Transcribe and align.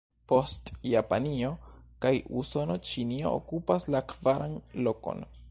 Post 0.31 0.69
Japanio 0.91 1.51
kaj 2.07 2.13
Usono, 2.41 2.79
Ĉinio 2.93 3.35
okupas 3.43 3.87
la 3.97 4.05
kvaran 4.15 4.59
lokon. 4.89 5.25